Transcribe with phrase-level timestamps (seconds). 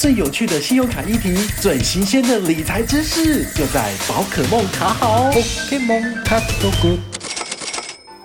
[0.00, 5.30] 最有趣的信用卡议题，最新鲜的理财知识，就在宝可梦卡好。
[5.30, 6.98] Pokemon 卡 so good。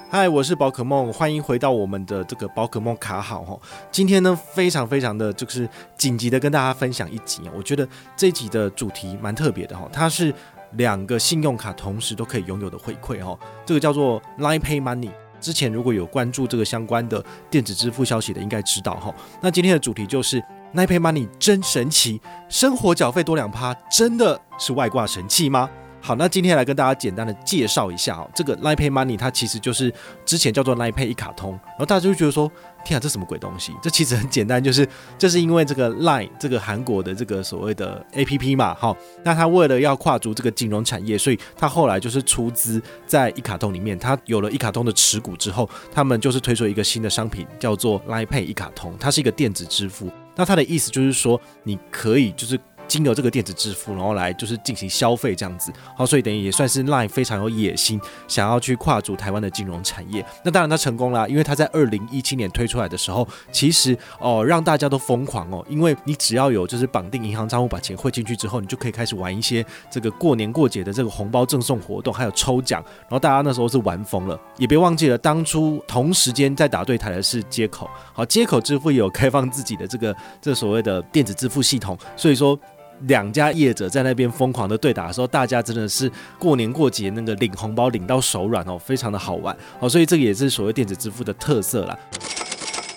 [0.09, 3.59] 嗨，我是宝可梦，欢迎回到我们的这个宝可梦卡好哈。
[3.91, 5.67] 今天呢，非常非常的就是
[5.97, 7.85] 紧急的跟大家分享一集，我觉得
[8.15, 10.33] 这集的主题蛮特别的哈，它是
[10.77, 15.11] 两个信用卡同时都可以拥有的回馈哈，这个叫做 Line Pay Money。
[15.41, 19.13] 之前如果有关注这个相关的电子支付消息的，应该知道哈。
[19.41, 20.41] 那今天的主题就是
[20.75, 25.69] Line Pay Money 真神奇，生活缴费多两趴，真的是外挂神器吗？
[26.01, 29.91] 好，那今天来跟大家简单的介绍一下哦，这个 Line Pay Money 它其实就是
[30.23, 32.51] 之前叫做 Line Pay 一卡通，然后大家就觉得说，
[32.83, 33.73] 天啊，这什么鬼东西？
[33.81, 52.59] 这其实很简单，就是 这是因为这个 Line 这个韩国的这个所谓的 APP 嘛，好，那他为了要跨足这个金融产业，所以他后来就是出资在一卡通里面，他有了一卡通的持股之后，他们就是推出一个新的商品，叫做 Line Pay 一卡通，它是一个电子支付，那他的意思就是说，你可以就是。
[52.87, 60.25] 经由这个电子支付，然后来就是进行消费这样子，好，所以等于也算是 Line 非常有野心，想要去跨足台湾的金融产业。
[60.43, 74.39] 那当然他成功了，因为他在二零一七年推出来的时候，其实哦让大家都疯狂哦，因为你只要有就是绑定银行账户，把钱汇进去之后，你就可以开始玩一些这个过年过节的这个红包赠送活动，还有抽奖，然后大家那时候是玩疯了。
[74.57, 82.57] 也别忘记了，当初同时间在打对台的是接口，好，接口支付也有开放自己的这个这所谓的电子支付系统，所以说。
[83.01, 91.97] 两家业者在那边疯狂的对打的时候，大家真的是过年过节那个领红包领到手软哦，非常的好玩哦，所以这个也是所谓电子支付的特色啦。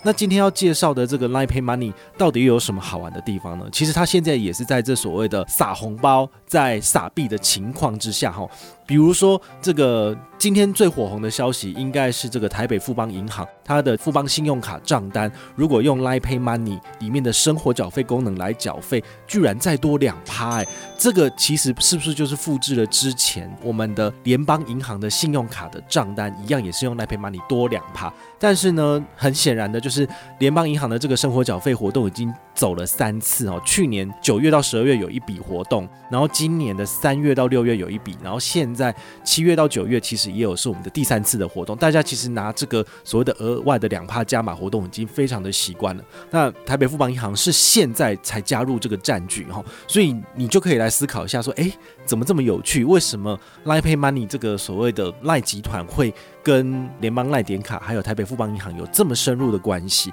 [0.04, 3.66] 那今天要介绍的这个 Line Pay Money 到底又有什么好玩的地方呢？
[3.72, 8.48] 其实它现在也是在这所谓的撒红包、在撒币的情况之下哈。
[8.86, 20.66] 比如说，这个今天最火红的消息，应该是这个台北富邦银行，它的富邦信用卡账单，如果用 Line Pay Money 里面的生活缴费功能来缴费，居然再多两趴，哎，
[20.96, 28.10] 这个其实是不是就是复制了之前我们的联邦银行的信用卡的账单一样，也是用 Line Pay Money 多两趴？
[28.38, 30.08] 但是呢，很显然的就是
[30.38, 46.04] 联邦银行的这个生活缴费活动已经走了三次哦，去年九月到十二月有一笔活动，然后今年的三月到六月有一笔，然后现在七月到九月其实也有是我们的第三次的活动，大家其实拿这个所谓的额外的两趴加码活动已经非常的习惯了。
[46.30, 51.72] 那台北富邦银行是现在才加入这个战局哈，所以你就可以来思考一下说，诶，
[52.04, 52.84] 怎么这么有趣？
[52.84, 60.12] 为什么 Lipay Money 这个所谓的赖集团会跟联邦赖点卡还有台北富邦银行有这么深入的关系？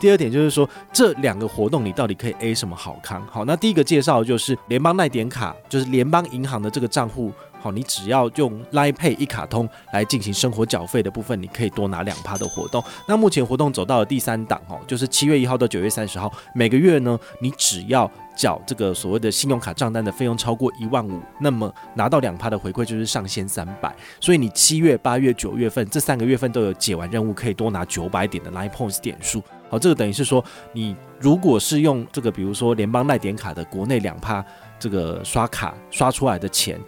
[0.00, 3.26] 第二点就是说，这两个活动你到底可以 A 什么好康？
[3.30, 7.32] 好，那第一个介绍就是联邦赖点卡，就是联邦银行的这个账户。
[7.64, 12.84] 好，你只要用 Line Pay 一卡通来进行生活缴费的部分，你可以多拿两趴的活动。
[13.08, 23.96] 那目前活动走到了第三档哦，就是七月一号到九月三十号，每个月呢，你只要缴这个所谓的信用卡账单的费用超过一万五，那么拿到两趴的回馈就是上限三百。
[24.20, 29.42] 所以你七月、八月、九月份这三个月份都有解完任务，可以多拿九百点的 liepoints 点数。
[29.70, 30.44] 好，这个等于是说，
[30.74, 34.44] 你如果是用这个，比如说联邦赖点卡的国内两趴
[34.78, 36.78] 这个刷卡刷出来的钱。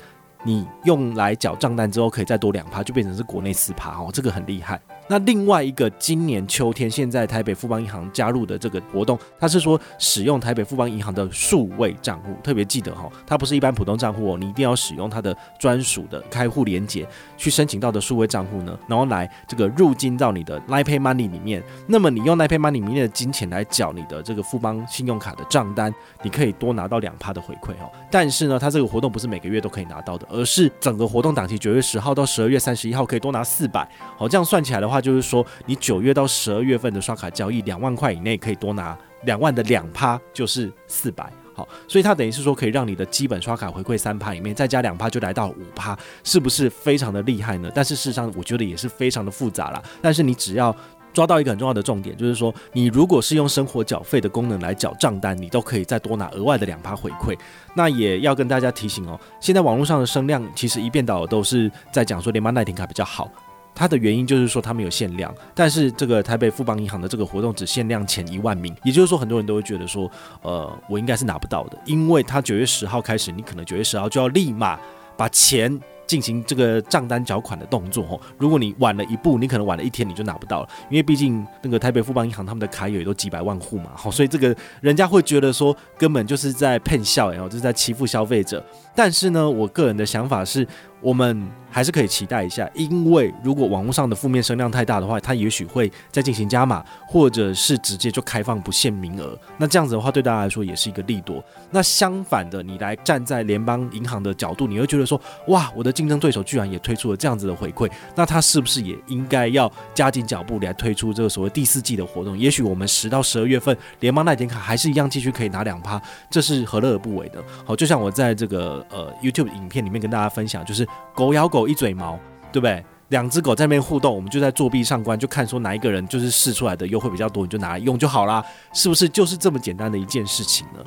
[0.47, 4.81] 你用来缴账单之后，可以再多两趴，就变成是国内四趴哦，这个很厉害。
[5.09, 17.07] 那另外一个，今年秋天现在台北富邦银行加入的这个活动，它是说使用台北富邦银行的数位账户，特别记得哈，它不是一般普通账户哦，你一定要使用它的专属的开户连结
[17.37, 21.63] 去申请到的数位账户呢，然后来这个入金到你的 Line Money 里面。
[21.87, 27.91] 那么你用 Line Money 里面的金钱来缴你的这个富邦信用卡的账单，你可以多拿到两趴的回馈哦。
[28.11, 33.89] 但是呢，它这个活动不是每个月都可以拿到的，而是整个活动档期九月十号到十二月三十一号可以多拿四百。
[34.17, 35.07] 好，这样算起来的话话。
[35.07, 41.31] 就是说，你九月到十二月份的刷卡交易两万块以内，可以多拿两万的两趴，就是四百。
[41.55, 47.71] 好，所以它等于是说，可以让你的基本刷卡回馈三趴里面，再加两趴就来到五趴，是不是非常的厉害呢？
[47.75, 49.83] 但是事实上，我觉得也是非常的复杂啦。
[50.03, 50.75] 但是你只要
[51.15, 57.35] 抓到一个很重要的重点，就是说，你如果是用生活缴费的功能来缴账单，你都可以再多拿额外的两趴回馈。
[57.75, 63.31] 那也要跟大家提醒哦，现在网络上的声量其实一遍倒都是在讲说联邦耐停卡比较好。
[63.77, 74.81] 它的原因就是说，他们有限量，但是这个台北富邦银行的这个活动只限量前一万名，也就是说，很多人都会觉得说，呃，我应该是拿不到的，因为他九月十号开始，你可能九月十号就要立马
[75.15, 78.21] 把钱进行这个账单缴款的动作哦。
[78.39, 88.65] 如果你晚了一步，你可能晚了一天，你就拿不到了，因为毕竟那个台北富邦银行他们的卡友也都几百万户嘛，好，所以这个人家会觉得说，根本就是在骗笑，然后就是在欺负消费者。
[88.95, 90.67] 但是呢，我个人的想法是，
[91.01, 99.39] 我们还是可以期待一下，因为如果网络上的负面声量太大的话，它也许会再进行加码，或者是直接就开放不限名额。
[99.59, 101.45] 那这样子的话，对大家来说也是一个利多。
[101.71, 112.39] 那相反的，你来站在联邦银行的角度，你会觉得说，哇，我的竞争对手居然也推出了这样子的回馈，那他是不是也应该要加紧脚步来推出这个所谓第四季的活动？
[112.39, 116.01] 也许我们十到十二月份，联邦耐点卡还是一样继续可以拿两趴，
[116.31, 117.45] 这是何乐而不为的？
[117.67, 121.67] 好，就像我在这个呃 YouTube 影片里面跟大家分享，就是狗咬狗。
[121.67, 122.19] 一嘴毛，
[122.53, 122.85] 对不对？
[123.09, 129.09] 两只狗在那边互动，我们就在作弊上关，就看说哪一个人就是试出来的优惠比较多，你就拿来用就好啦，是不是？
[129.09, 130.81] 就是这么简单的一件事情呢？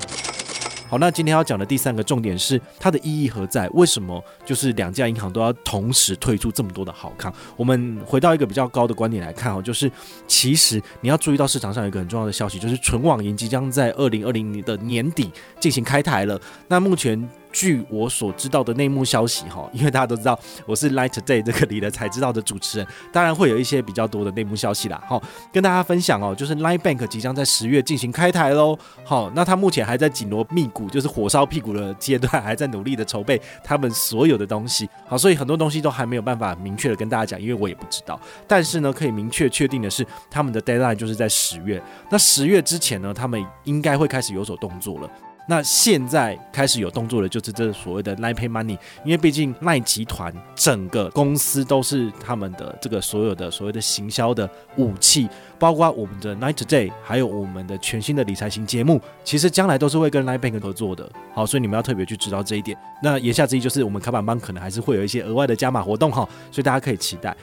[0.88, 3.68] 好，那今天要讲的第三个重点是它的意义何在？
[3.70, 7.32] 为什么就是两家银行都要同时推出这么多的好康？
[7.56, 9.90] 我们回到一个比较高的观点来看哦，就是
[10.26, 16.38] 其实你要注意到市场上有一个很重要的消息，就是纯网银即将在二零二零年的年底进行开台了。
[16.68, 17.28] 那目前。
[17.52, 25.20] 据我所知道的内幕消息，哈， 因为大家都知道我是 Light Day 这个里了才知道的主持人，当然会有一些比较多的内幕消息啦，哈，
[25.52, 45.10] 跟大家分享哦，就是 Line Bank 即将在十月进行开台喽，好，那他目前还在紧锣密鼓，就是火烧屁股的阶段，还在努力的筹备他们所有的东西，好，所以很多东西都还没有办法明确的跟大家讲，因为我也不知道，但是呢，可以明确确定的是，他们的 deadline 就是在十月，那十月之前呢，他们应该会开始有所动作了。
[45.46, 55.28] 那现在开始有动作的，就是这所谓的 Line Pay Money，因为毕竟赖集团整个公司都是他们的这个所有的所谓的行销的武器，
[55.58, 61.10] 包括我们的 Night Day，还有我们的全新的理财型节目，其实将来都是会跟 Line Bank 合作的。
[61.34, 62.78] 好，所以你们要特别去知道这一点。
[63.02, 67.36] 那言下之意就是，我们卡板帮可能还是会有一些额外的加码活动哈，所以大家可以期待。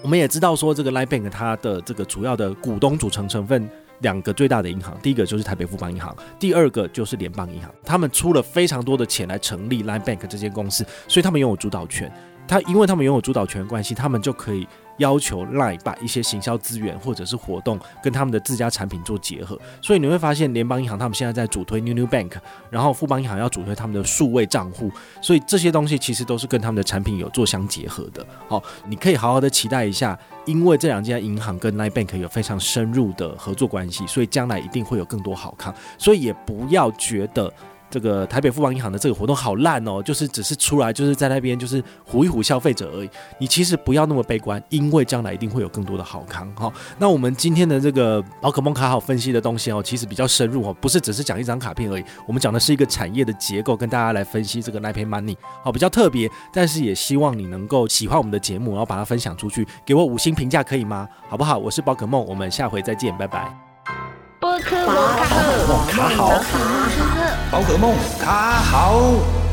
[0.00, 3.68] 我们也知道说，这个 Line Bank 它的这个主要的股东组成成分。
[4.00, 7.70] 两个最大的银行，第一个就是台北富邦银行，第二个就是联邦银行。
[7.84, 12.12] 他们出了非常多的钱来成立 Line Bank 这间公司，所以他们拥有主导权。
[12.46, 14.66] 他因为他们拥有主导权关系，他们就可以
[14.98, 19.58] 要求 Line 把一些行销资源或者是活动跟他们的自家产品做结合。
[19.82, 22.32] 所以你会发现，联邦银行他们现在在主推 New New Bank，
[22.70, 24.90] 然后富邦银行要主推他们的数位账户。
[25.20, 28.24] 所以这些东西其实都是跟他们的产品有做相结合的。
[28.48, 30.18] 好，你可以好好的期待一下。
[30.46, 35.74] 因为这两家银行跟 Line Bank 有非常深入的合作关系，所以将来一定会有更多好康。
[35.98, 37.52] 所以也不要觉得
[37.88, 43.10] 这个台北富邦银行的这个活动好烂哦，就是只是出来就是在那边就是唬一唬消费者而已。
[43.38, 46.50] 你其实不要那么悲观，因为将来一定会有更多的好康。
[46.56, 52.04] 好，那我们今天的这个宝可梦卡好分析的东西哦，其实比较深入哦，不是只是讲一张卡片而已。
[52.26, 56.30] 我们讲的是一个产业的结构，跟大家来分析这个 Pay Money，好，比较特别。
[56.52, 61.08] 但是也希望你能够喜欢我们的节目，然后把它分享出去，给我五星评价可以吗？
[61.28, 61.58] 好不好？
[61.58, 63.54] 我是宝可梦，我们下回再见，拜拜。
[64.38, 66.32] 宝可梦卡好，
[67.50, 69.45] 宝可梦卡好。